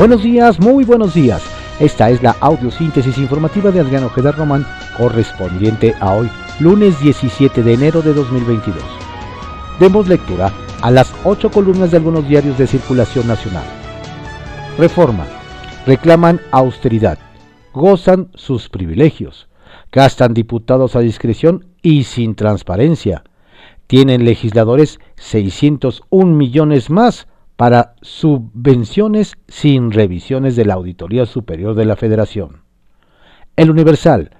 Buenos 0.00 0.22
días, 0.22 0.58
muy 0.58 0.84
buenos 0.84 1.12
días. 1.12 1.42
Esta 1.78 2.08
es 2.08 2.22
la 2.22 2.34
audiosíntesis 2.40 3.18
informativa 3.18 3.70
de 3.70 3.80
Adriano 3.80 4.06
Ojeda 4.06 4.32
Román, 4.32 4.66
correspondiente 4.96 5.94
a 6.00 6.14
hoy, 6.14 6.30
lunes 6.58 6.98
17 7.00 7.62
de 7.62 7.74
enero 7.74 8.00
de 8.00 8.14
2022. 8.14 8.82
Demos 9.78 10.08
lectura 10.08 10.50
a 10.80 10.90
las 10.90 11.12
ocho 11.24 11.50
columnas 11.50 11.90
de 11.90 11.98
algunos 11.98 12.26
diarios 12.26 12.56
de 12.56 12.66
circulación 12.66 13.26
nacional. 13.26 13.64
Reforma. 14.78 15.26
Reclaman 15.86 16.40
austeridad. 16.50 17.18
Gozan 17.74 18.30
sus 18.34 18.70
privilegios. 18.70 19.48
Gastan 19.92 20.32
diputados 20.32 20.96
a 20.96 21.00
discreción 21.00 21.66
y 21.82 22.04
sin 22.04 22.34
transparencia. 22.34 23.22
Tienen 23.90 24.24
legisladores 24.24 25.00
601 25.16 26.36
millones 26.36 26.90
más 26.90 27.26
para 27.56 27.96
subvenciones 28.02 29.34
sin 29.48 29.90
revisiones 29.90 30.54
de 30.54 30.64
la 30.64 30.74
Auditoría 30.74 31.26
Superior 31.26 31.74
de 31.74 31.86
la 31.86 31.96
Federación. 31.96 32.62
El 33.56 33.68
Universal, 33.68 34.30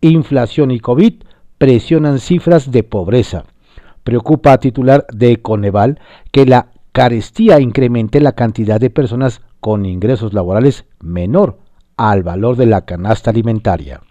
inflación 0.00 0.70
y 0.70 0.78
COVID 0.78 1.24
presionan 1.58 2.20
cifras 2.20 2.70
de 2.70 2.84
pobreza. 2.84 3.46
Preocupa 4.04 4.52
a 4.52 4.60
titular 4.60 5.04
de 5.12 5.42
Coneval 5.42 5.98
que 6.30 6.46
la 6.46 6.68
carestía 6.92 7.58
incremente 7.58 8.20
la 8.20 8.36
cantidad 8.36 8.78
de 8.78 8.90
personas 8.90 9.42
con 9.58 9.86
ingresos 9.86 10.34
laborales 10.34 10.84
menor 11.00 11.58
al 11.96 12.22
valor 12.22 12.54
de 12.54 12.66
la 12.66 12.82
canasta 12.82 13.30
alimentaria. 13.30 14.02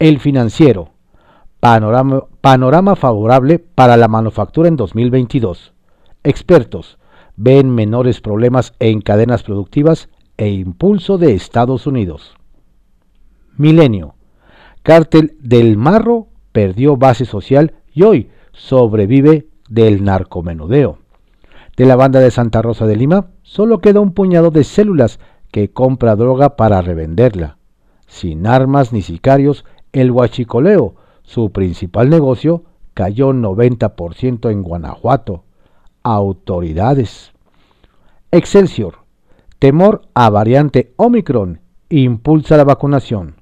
El 0.00 0.18
financiero, 0.18 0.95
panorama, 1.60 2.96
favorable 2.96 3.58
para 3.58 3.96
la 3.96 4.08
manufactura 4.08 4.68
en 4.68 4.76
2022. 4.76 5.72
Expertos, 6.24 6.98
ven 7.36 7.70
menores 7.70 8.20
problemas 8.20 8.74
en 8.78 9.00
cadenas 9.00 9.42
productivas 9.42 10.08
e 10.36 10.48
impulso 10.50 11.18
de 11.18 11.34
Estados 11.34 11.86
Unidos. 11.86 12.34
Milenio. 13.56 14.14
Cártel 14.82 15.36
del 15.40 15.76
Marro 15.76 16.28
perdió 16.52 16.96
base 16.96 17.24
social 17.24 17.74
y 17.92 18.02
hoy 18.02 18.30
sobrevive 18.52 19.48
del 19.68 20.04
narcomenudeo. 20.04 20.98
De 21.76 21.84
la 21.84 21.96
banda 21.96 22.20
de 22.20 22.30
Santa 22.30 22.62
Rosa 22.62 22.86
de 22.86 22.96
Lima 22.96 23.28
solo 23.42 23.80
queda 23.80 24.00
un 24.00 24.12
puñado 24.12 24.50
de 24.50 24.64
células 24.64 25.18
que 25.50 25.70
compra 25.70 26.16
droga 26.16 26.56
para 26.56 26.82
revenderla. 26.82 27.58
Sin 28.06 28.46
armas 28.46 28.92
ni 28.92 29.02
sicarios, 29.02 29.64
el 29.92 30.10
huachicoleo, 30.10 30.94
su 31.26 31.52
principal 31.52 32.08
negocio, 32.08 32.64
cayó 32.94 33.34
90% 33.34 34.50
en 34.50 34.62
Guanajuato 34.62 35.42
autoridades. 36.06 37.32
Excelsior. 38.30 38.98
Temor 39.58 40.02
a 40.14 40.30
variante 40.30 40.92
Omicron 40.94 41.60
impulsa 41.88 42.56
la 42.56 42.62
vacunación. 42.62 43.40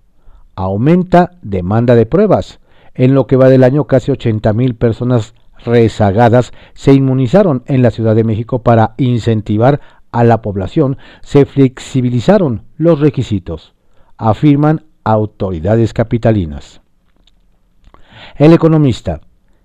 Aumenta 0.57 1.33
demanda 1.43 1.95
de 1.95 2.07
pruebas. 2.07 2.61
En 2.95 3.15
lo 3.15 3.27
que 3.27 3.37
va 3.37 3.51
del 3.51 3.65
año, 3.65 3.85
casi 3.85 4.13
80.000 4.13 4.79
personas 4.79 5.35
rezagadas 5.63 6.53
se 6.73 6.95
inmunizaron 6.95 7.65
en 7.67 7.83
la 7.83 7.91
Ciudad 7.91 8.15
de 8.15 8.25
México 8.25 8.63
para 8.63 8.95
incentivar 8.97 9.81
a 10.11 10.25
la 10.25 10.41
población. 10.41 10.97
Se 11.21 11.45
flexibilizaron 11.45 12.63
los 12.79 13.01
requisitos, 13.01 13.75
afirman 14.17 14.87
autoridades 15.05 15.93
capitalinas. 15.93 16.81
El 18.37 18.53
economista. 18.53 19.21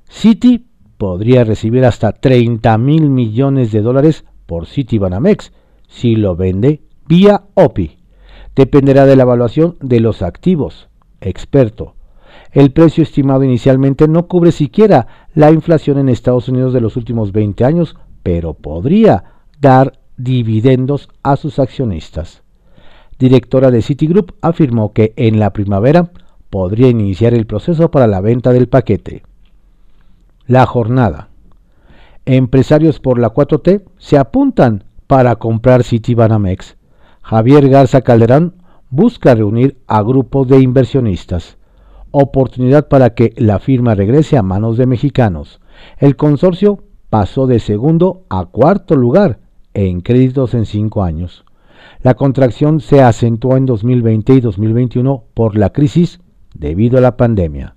City 0.10 0.66
podría 0.98 1.44
recibir 1.44 1.86
hasta 1.86 2.12
30 2.12 2.78
mil 2.78 3.10
millones 3.10 3.72
de 3.72 3.82
dólares 3.82 4.26
por 4.46 4.68
Citibanamex 4.68 5.52
si 5.88 6.16
lo 6.16 6.36
vende 6.36 6.82
vía 7.08 7.44
OPI. 7.54 7.98
Dependerá 8.56 9.06
de 9.06 9.16
la 9.16 9.24
evaluación 9.24 9.78
de 9.82 10.00
los 10.00 10.22
activos. 10.22 10.90
Experto. 11.22 11.96
El 12.52 12.72
precio 12.72 13.04
estimado 13.04 13.44
inicialmente 13.44 14.08
no 14.08 14.28
cubre 14.28 14.52
siquiera 14.52 15.08
la 15.36 15.52
inflación 15.52 16.00
en 16.00 16.10
Estados 16.10 16.50
Unidos 16.50 16.74
de 16.74 16.82
los 16.82 16.98
últimos 16.98 17.32
20 17.32 17.64
años, 17.64 17.96
pero 18.24 18.54
podría 18.54 19.24
dar 19.60 20.00
dividendos 20.18 21.10
a 21.24 21.36
sus 21.36 21.60
accionistas. 21.60 22.44
Directora 23.20 23.72
de 23.72 23.82
Citigroup 23.82 24.34
afirmó 24.42 24.94
que 24.94 25.14
en 25.16 25.40
la 25.40 25.54
primavera 25.54 26.12
podría 26.50 26.90
iniciar 26.90 27.34
el 27.34 27.46
proceso 27.46 27.92
para 27.92 28.08
la 28.08 28.22
venta 28.22 28.52
del 28.52 28.68
paquete. 28.68 29.24
La 30.48 30.66
jornada. 30.66 31.30
Empresarios 32.26 33.00
por 33.00 33.20
la 33.20 33.34
4T 33.34 33.84
se 33.98 34.18
apuntan 34.18 34.84
para 35.08 35.36
comprar 35.38 35.84
Citibanamex. 35.84 36.78
Javier 37.22 37.70
Garza 37.70 38.02
Calderón 38.02 38.56
busca 38.90 39.36
reunir 39.36 39.78
a 39.88 40.02
grupos 40.02 40.48
de 40.48 40.60
inversionistas. 40.60 41.58
Oportunidad 42.12 42.88
para 42.88 43.14
que 43.14 43.34
la 43.38 43.60
firma 43.60 43.94
regrese 43.94 44.38
a 44.38 44.44
manos 44.44 44.78
de 44.78 44.88
mexicanos. 44.88 45.62
El 45.98 46.16
consorcio 46.16 46.84
pasó 47.10 47.48
de 47.48 47.60
segundo 47.60 48.24
a 48.30 48.46
cuarto 48.46 48.96
lugar 48.96 49.40
en 49.74 50.02
créditos 50.02 50.54
en 50.56 50.66
cinco 50.66 51.04
años. 51.04 51.46
La 52.02 52.16
contracción 52.16 52.80
se 52.80 53.02
acentuó 53.02 53.58
en 53.58 53.66
2020 53.66 54.34
y 54.34 54.42
2021 54.42 55.24
por 55.34 55.58
la 55.58 55.70
crisis 55.72 56.20
debido 56.60 57.00
a 57.00 57.02
la 57.02 57.18
pandemia. 57.18 57.76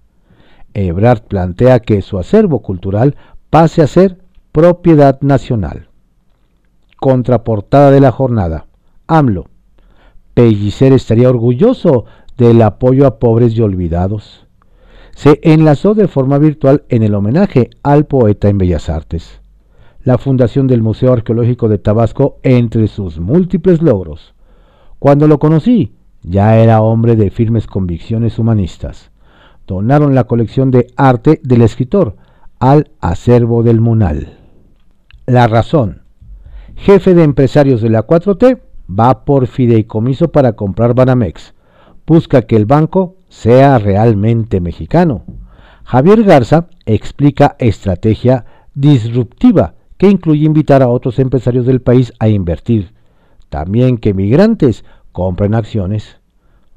Ebrard 0.75 1.23
plantea 1.23 1.81
que 1.81 2.03
su 2.03 2.19
acervo 2.19 2.61
cultural 2.61 3.17
pase 3.49 3.83
a 3.83 3.87
ser 3.87 4.19
propiedad 4.53 5.21
nacional. 5.23 5.89
Contraportada 6.99 7.91
de 7.91 8.01
la 8.01 8.13
jornada. 8.13 8.67
AMLO. 9.07 9.47
Pellicer 10.35 10.93
estaría 10.93 11.29
orgulloso 11.29 12.05
del 12.37 12.63
apoyo 12.63 13.07
a 13.07 13.19
pobres 13.19 13.57
y 13.57 13.63
olvidados. 13.63 14.47
Se 15.15 15.41
enlazó 15.43 15.95
de 15.95 16.09
forma 16.09 16.39
virtual 16.39 16.85
en 16.89 17.03
el 17.03 17.15
homenaje 17.15 17.71
al 17.83 18.07
poeta 18.07 18.49
en 18.49 18.59
Bellas 18.59 18.89
Artes. 18.89 19.41
La 20.03 20.19
fundación 20.19 20.67
del 20.67 20.83
Museo 20.83 21.13
Arqueológico 21.13 21.69
de 21.69 21.79
Tabasco 21.79 22.39
entre 22.43 22.89
sus 22.89 23.21
múltiples 23.21 23.83
logros. 23.83 24.35
Cuando 24.99 25.29
lo 25.29 25.39
conocí, 25.39 25.93
ya 26.23 26.57
era 26.59 26.83
hombre 26.83 27.17
de 27.17 27.31
firmes 27.31 27.67
convicciones 27.67 28.39
humanistas 28.39 29.13
donaron 29.67 30.15
la 30.15 30.25
colección 30.25 30.71
de 30.71 30.89
arte 30.97 31.41
del 31.43 31.63
escritor 31.63 32.17
al 32.59 32.91
acervo 33.01 33.63
del 33.63 33.81
Munal. 33.81 34.39
La 35.27 35.47
razón. 35.47 36.03
Jefe 36.77 37.15
de 37.15 37.23
empresarios 37.23 37.81
de 37.81 37.91
la 37.91 38.07
4T 38.07 38.61
va 38.89 39.25
por 39.25 39.47
fideicomiso 39.47 40.33
para 40.33 40.55
comprar 40.55 40.95
Banamex. 40.95 41.55
Busca 42.07 42.43
que 42.43 42.57
el 42.57 42.67
banco 42.67 43.17
sea 43.29 43.79
realmente 43.79 44.61
mexicano. 44.61 45.25
Javier 45.85 46.25
Garza 46.25 46.69
explica 46.85 47.57
estrategia 47.59 48.45
disruptiva 48.75 49.75
que 49.97 50.09
incluye 50.09 50.45
invitar 50.45 50.83
a 50.83 50.89
otros 50.89 51.19
empresarios 51.19 51.67
del 51.67 51.81
país 51.81 52.13
a 52.19 52.29
invertir. 52.29 52.93
También 53.49 53.99
que 53.99 54.15
migrantes 54.15 54.85
compren 55.13 55.55
acciones. 55.55 56.19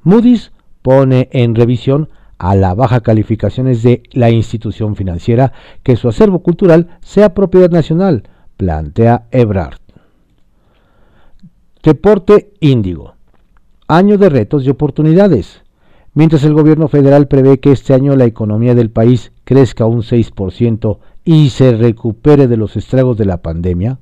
Moody's 0.03 0.51
pone 0.81 1.29
en 1.31 1.55
revisión 1.55 2.09
a 2.37 2.55
la 2.55 2.73
baja 2.73 2.99
calificaciones 2.99 3.81
de 3.81 4.03
la 4.11 4.29
institución 4.29 4.95
financiera 4.95 5.53
que 5.83 5.95
su 5.95 6.07
acervo 6.07 6.39
cultural 6.39 6.99
sea 7.01 7.33
propiedad 7.33 7.71
nacional, 7.71 8.27
plantea 8.57 9.25
Ebrard. 9.31 9.79
Deporte 11.81 12.51
Índigo. 12.59 13.13
Año 13.87 14.17
de 14.17 14.29
retos 14.29 14.65
y 14.65 14.69
oportunidades. 14.69 15.61
Mientras 16.13 16.43
el 16.43 16.53
gobierno 16.53 16.87
federal 16.87 17.27
prevé 17.27 17.59
que 17.59 17.71
este 17.71 17.93
año 17.93 18.15
la 18.15 18.25
economía 18.25 18.73
del 18.73 18.89
país 18.89 19.31
crezca 19.43 19.85
un 19.85 20.01
6% 20.01 20.97
y 21.23 21.49
se 21.49 21.73
recupere 21.73 22.47
de 22.47 22.57
los 22.57 22.75
estragos 22.75 23.17
de 23.17 23.25
la 23.25 23.41
pandemia, 23.41 23.99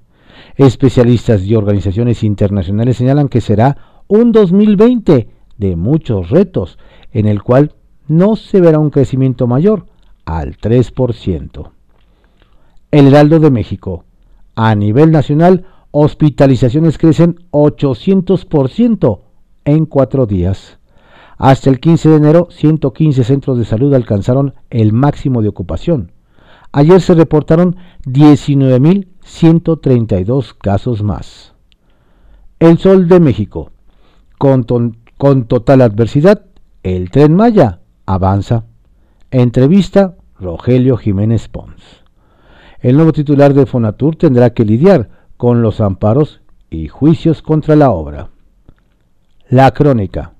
especialistas 0.56 1.42
y 1.44 1.56
organizaciones 1.56 2.24
internacionales 2.24 2.98
señalan 2.98 3.30
que 3.30 3.42
será 3.42 3.93
un 4.08 4.32
2020 4.32 5.30
de 5.58 5.76
muchos 5.76 6.30
retos, 6.30 6.78
en 7.12 7.28
el 7.28 7.44
cual 7.44 7.74
no 8.08 8.36
se 8.36 8.62
verá 8.62 8.80
un 8.80 8.90
crecimiento 8.90 9.48
mayor 9.48 9.86
al 10.26 10.58
3%. 10.58 11.72
El 12.92 13.08
Heraldo 13.08 13.40
de 13.40 13.52
México. 13.52 14.06
A 14.56 14.76
nivel 14.76 15.12
nacional, 15.12 15.66
hospitalizaciones 15.92 16.98
crecen 16.98 17.36
800% 17.52 19.20
en 19.66 19.86
cuatro 19.86 20.26
días. 20.26 20.80
Hasta 21.38 21.70
el 21.70 21.80
15 21.80 22.10
de 22.10 22.16
enero, 22.16 22.48
115 22.52 23.24
centros 23.24 23.58
de 23.58 23.64
salud 23.66 23.94
alcanzaron 23.94 24.54
el 24.70 24.94
máximo 24.94 25.42
de 25.42 25.50
ocupación. 25.50 26.12
Ayer 26.72 27.02
se 27.02 27.14
reportaron 27.14 27.76
19.132 28.06 30.56
casos 30.58 31.04
más. 31.04 31.54
El 32.60 32.78
Sol 32.78 33.08
de 33.08 33.20
México. 33.20 33.73
Con, 34.44 34.66
total 35.46 35.82
adversidad, 35.82 36.44
el 36.84 37.10
tren 37.12 37.34
Maya 37.34 37.80
avanza. 38.06 38.66
Entrevista 39.32 40.18
Rogelio 40.38 40.98
Jiménez 40.98 41.48
Pons. 41.48 42.04
El 42.82 42.98
nuevo 42.98 43.14
titular 43.14 43.54
de 43.54 43.66
Fonatur 43.66 44.18
tendrá 44.18 44.50
que 44.50 44.66
lidiar 44.66 45.08
con 45.38 45.62
los 45.62 45.80
amparos 45.80 46.42
y 46.70 46.90
juicios 46.90 47.42
contra 47.42 47.78
la 47.78 47.92
obra. 47.92 48.32
La 49.48 49.72
crónica. 49.72 50.34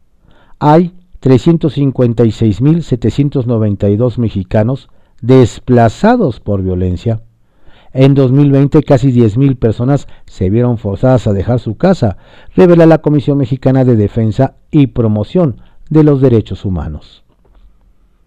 Hay 0.60 0.94
356.792 1.22 4.18
mexicanos 4.18 4.90
desplazados 5.22 6.42
por 6.42 6.62
violencia. 6.62 7.22
En 7.94 8.16
2020 8.16 8.82
casi 8.82 9.12
10.000 9.12 9.56
personas 9.56 10.08
se 10.26 10.50
vieron 10.50 10.80
forzadas 10.80 11.28
a 11.28 11.34
dejar 11.34 11.60
su 11.60 11.78
casa, 11.78 12.18
revela 12.56 12.88
la 12.88 12.98
Comisión 12.98 13.38
Mexicana 13.38 13.86
de 13.86 13.96
Defensa 13.96 14.56
y 14.72 14.88
Promoción 14.88 15.62
de 15.92 16.04
los 16.04 16.20
Derechos 16.20 16.66
Humanos. 16.66 17.24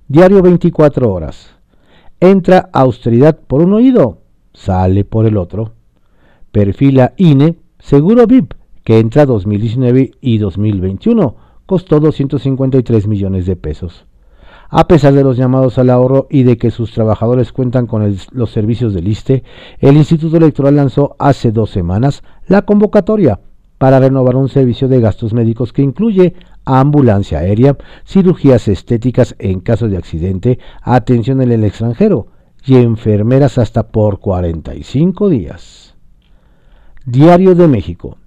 Diario 0.06 0.40
24 0.40 1.12
horas. 1.12 1.50
Entra 2.20 2.70
austeridad 2.72 3.40
por 3.40 3.60
un 3.60 3.74
oído, 3.74 4.18
sale 4.52 5.04
por 5.04 5.26
el 5.26 5.36
otro. 5.36 5.72
Perfila 6.52 7.14
INE, 7.16 7.56
seguro 7.80 8.28
VIP, 8.28 8.54
que 8.84 9.00
entra 9.00 9.26
2019 9.26 10.12
y 10.20 10.38
2021, 10.38 11.36
costó 11.66 11.98
253 11.98 13.08
millones 13.08 13.46
de 13.46 13.56
pesos. 13.56 14.06
A 14.68 14.88
pesar 14.88 15.14
de 15.14 15.22
los 15.22 15.36
llamados 15.36 15.78
al 15.78 15.90
ahorro 15.90 16.26
y 16.28 16.42
de 16.42 16.56
que 16.58 16.70
sus 16.70 16.92
trabajadores 16.92 17.52
cuentan 17.52 17.86
con 17.86 18.16
los 18.32 18.50
servicios 18.50 18.94
del 18.94 19.06
ISTE, 19.06 19.44
el 19.78 19.96
Instituto 19.96 20.36
Electoral 20.36 20.76
lanzó 20.76 21.14
hace 21.18 21.52
dos 21.52 21.70
semanas 21.70 22.22
la 22.48 22.62
convocatoria 22.62 23.40
para 23.78 24.00
renovar 24.00 24.36
un 24.36 24.48
servicio 24.48 24.88
de 24.88 25.00
gastos 25.00 25.32
médicos 25.34 25.72
que 25.72 25.82
incluye 25.82 26.34
ambulancia 26.64 27.38
aérea, 27.38 27.76
cirugías 28.04 28.66
estéticas 28.66 29.36
en 29.38 29.60
caso 29.60 29.88
de 29.88 29.98
accidente, 29.98 30.58
atención 30.82 31.42
en 31.42 31.52
el 31.52 31.62
extranjero 31.62 32.28
y 32.64 32.76
enfermeras 32.76 33.58
hasta 33.58 33.88
por 33.88 34.18
45 34.18 35.28
días. 35.28 35.94
Diario 37.04 37.54
de 37.54 37.68
México. 37.68 38.18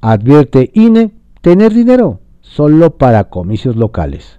Advierte 0.00 0.70
INE 0.72 1.12
tener 1.42 1.74
dinero 1.74 2.20
solo 2.40 2.96
para 2.96 3.24
comicios 3.24 3.76
locales 3.76 4.38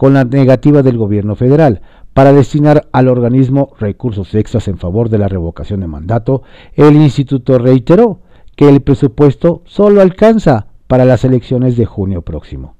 con 0.00 0.14
la 0.14 0.24
negativa 0.24 0.82
del 0.82 0.96
gobierno 0.96 1.36
federal 1.36 1.82
para 2.14 2.32
destinar 2.32 2.88
al 2.90 3.06
organismo 3.06 3.74
recursos 3.78 4.34
extras 4.34 4.66
en 4.66 4.78
favor 4.78 5.10
de 5.10 5.18
la 5.18 5.28
revocación 5.28 5.80
de 5.80 5.88
mandato, 5.88 6.42
el 6.72 6.96
instituto 6.96 7.58
reiteró 7.58 8.22
que 8.56 8.70
el 8.70 8.80
presupuesto 8.80 9.60
solo 9.66 10.00
alcanza 10.00 10.68
para 10.86 11.04
las 11.04 11.22
elecciones 11.24 11.76
de 11.76 11.84
junio 11.84 12.22
próximo. 12.22 12.76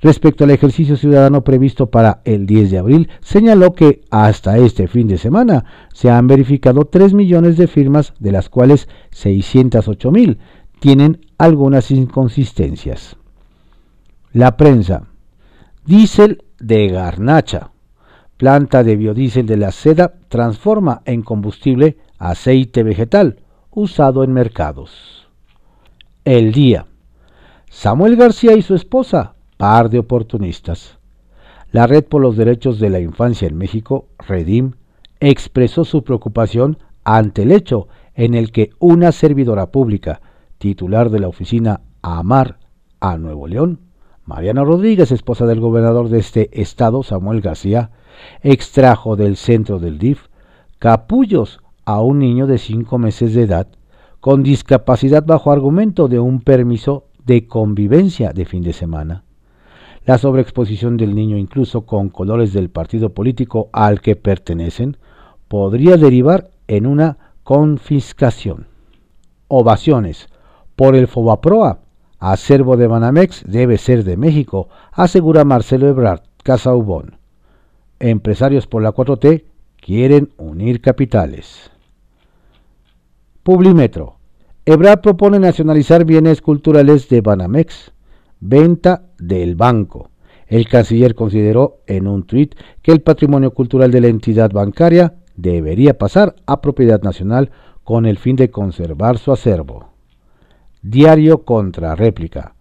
Respecto 0.00 0.44
al 0.44 0.52
ejercicio 0.52 0.96
ciudadano 0.96 1.42
previsto 1.42 1.90
para 1.90 2.20
el 2.24 2.46
10 2.46 2.70
de 2.70 2.78
abril, 2.78 3.08
señaló 3.22 3.72
que 3.72 4.02
hasta 4.12 4.56
este 4.56 4.86
fin 4.86 5.08
de 5.08 5.18
semana 5.18 5.64
se 5.92 6.10
han 6.10 6.28
verificado 6.28 6.84
3 6.84 7.12
millones 7.12 7.56
de 7.56 7.66
firmas, 7.66 8.14
de 8.20 8.30
las 8.30 8.48
cuales 8.48 8.88
608 9.10 10.12
mil 10.12 10.38
tienen 10.78 11.26
algunas 11.38 11.90
inconsistencias. 11.90 13.16
La 14.32 14.56
prensa 14.56 15.08
Diesel 15.86 16.42
de 16.58 16.88
garnacha. 16.88 17.70
Planta 18.36 18.82
de 18.82 18.96
biodiesel 18.96 19.46
de 19.46 19.56
la 19.56 19.70
seda 19.70 20.14
transforma 20.28 21.02
en 21.04 21.22
combustible 21.22 21.96
aceite 22.18 22.82
vegetal 22.82 23.38
usado 23.70 24.24
en 24.24 24.32
mercados. 24.32 25.28
El 26.24 26.50
día. 26.50 26.86
Samuel 27.70 28.16
García 28.16 28.54
y 28.56 28.62
su 28.62 28.74
esposa, 28.74 29.34
par 29.58 29.88
de 29.88 30.00
oportunistas. 30.00 30.98
La 31.70 31.86
Red 31.86 32.06
por 32.06 32.20
los 32.20 32.36
Derechos 32.36 32.80
de 32.80 32.90
la 32.90 32.98
Infancia 32.98 33.46
en 33.46 33.56
México, 33.56 34.08
Redim, 34.18 34.72
expresó 35.20 35.84
su 35.84 36.02
preocupación 36.02 36.78
ante 37.04 37.42
el 37.42 37.52
hecho 37.52 37.86
en 38.16 38.34
el 38.34 38.50
que 38.50 38.70
una 38.80 39.12
servidora 39.12 39.70
pública, 39.70 40.20
titular 40.58 41.10
de 41.10 41.20
la 41.20 41.28
oficina 41.28 41.82
Amar 42.02 42.58
a 42.98 43.18
Nuevo 43.18 43.46
León, 43.46 43.86
Mariana 44.26 44.64
Rodríguez, 44.64 45.12
esposa 45.12 45.46
del 45.46 45.60
gobernador 45.60 46.08
de 46.08 46.18
este 46.18 46.60
estado, 46.60 47.04
Samuel 47.04 47.40
García, 47.40 47.90
extrajo 48.42 49.14
del 49.14 49.36
centro 49.36 49.78
del 49.78 49.98
DIF 49.98 50.26
capullos 50.80 51.60
a 51.84 52.00
un 52.00 52.18
niño 52.18 52.48
de 52.48 52.58
cinco 52.58 52.98
meses 52.98 53.34
de 53.34 53.42
edad 53.42 53.68
con 54.18 54.42
discapacidad 54.42 55.24
bajo 55.24 55.52
argumento 55.52 56.08
de 56.08 56.18
un 56.18 56.40
permiso 56.40 57.04
de 57.24 57.46
convivencia 57.46 58.32
de 58.32 58.44
fin 58.46 58.64
de 58.64 58.72
semana. 58.72 59.22
La 60.04 60.18
sobreexposición 60.18 60.96
del 60.96 61.14
niño 61.14 61.36
incluso 61.36 61.86
con 61.86 62.08
colores 62.08 62.52
del 62.52 62.68
partido 62.68 63.10
político 63.10 63.70
al 63.72 64.00
que 64.00 64.16
pertenecen 64.16 64.96
podría 65.46 65.96
derivar 65.96 66.50
en 66.66 66.86
una 66.86 67.16
confiscación. 67.44 68.66
Ovaciones 69.46 70.28
por 70.74 70.96
el 70.96 71.06
Fobaproa 71.06 71.85
Acervo 72.18 72.76
de 72.76 72.86
Banamex 72.86 73.44
debe 73.46 73.76
ser 73.76 74.04
de 74.04 74.16
México, 74.16 74.68
asegura 74.92 75.44
Marcelo 75.44 75.88
Ebrard, 75.88 76.22
Casa 76.42 76.74
Ubón. 76.74 77.18
Empresarios 77.98 78.66
por 78.66 78.82
la 78.82 78.92
4T 78.92 79.44
quieren 79.80 80.32
unir 80.38 80.80
capitales. 80.80 81.70
Publimetro. 83.42 84.16
Ebrard 84.64 85.00
propone 85.00 85.38
nacionalizar 85.38 86.04
bienes 86.04 86.40
culturales 86.40 87.08
de 87.08 87.20
Banamex. 87.20 87.92
Venta 88.40 89.04
del 89.18 89.54
banco. 89.54 90.10
El 90.46 90.68
canciller 90.68 91.14
consideró 91.14 91.78
en 91.86 92.06
un 92.06 92.24
tuit 92.24 92.54
que 92.82 92.92
el 92.92 93.00
patrimonio 93.00 93.52
cultural 93.52 93.90
de 93.90 94.00
la 94.00 94.08
entidad 94.08 94.50
bancaria 94.50 95.14
debería 95.36 95.98
pasar 95.98 96.36
a 96.46 96.60
propiedad 96.60 97.02
nacional 97.02 97.50
con 97.84 98.06
el 98.06 98.18
fin 98.18 98.36
de 98.36 98.50
conservar 98.50 99.18
su 99.18 99.32
acervo. 99.32 99.95
Diario 100.82 101.44
contra 101.44 101.94
réplica. 101.94 102.54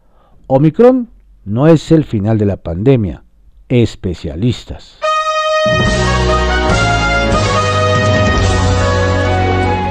Omicron 0.48 1.10
no 1.44 1.68
es 1.68 1.92
el 1.92 2.04
final 2.04 2.38
de 2.38 2.46
la 2.46 2.58
pandemia. 2.58 3.24
Especialistas. 3.70 5.00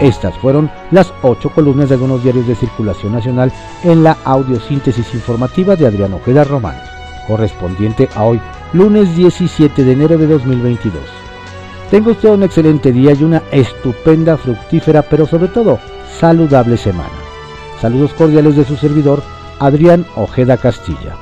Estas 0.01 0.37
fueron 0.39 0.71
las 0.91 1.13
ocho 1.23 1.51
columnas 1.51 1.89
de 1.89 1.95
algunos 1.95 2.23
diarios 2.23 2.47
de 2.47 2.55
circulación 2.55 3.13
nacional 3.13 3.53
en 3.85 4.05
la 4.05 4.17
audiosíntesis 4.25 5.15
informativa 5.15 5.77
de 5.77 5.87
Adriano 5.87 6.17
Ojeda 6.17 6.45
Román, 6.45 6.77
correspondiente 7.27 8.09
a 8.15 8.25
hoy, 8.25 8.41
lunes 8.73 9.17
17 9.17 9.83
de 9.83 9.93
enero 9.93 10.19
de 10.19 10.27
2022. 10.27 11.01
Tengo 11.91 12.11
usted 12.11 12.31
un 12.31 12.43
excelente 12.43 12.93
día 12.93 13.13
y 13.13 13.23
una 13.23 13.43
estupenda, 13.51 14.37
fructífera, 14.37 15.03
pero 15.03 15.27
sobre 15.27 15.49
todo 15.49 15.79
saludable 16.19 16.77
semana. 16.77 17.24
Saludos 17.85 18.15
cordiales 18.15 18.57
de 18.57 18.65
su 18.65 18.77
servidor, 18.77 19.23
Adrián 19.59 20.07
Ojeda 20.17 20.57
Castilla. 20.57 21.19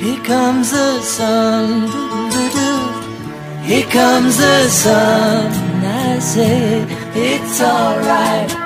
Here 0.00 0.20
comes 0.26 0.72
the 0.72 1.00
sun, 1.02 1.86
here 3.64 3.86
comes 3.92 4.36
the 4.38 4.68
sun. 4.70 5.52
I 5.84 6.18
say 6.18 6.84
it's 7.14 7.60
alright. 7.60 8.59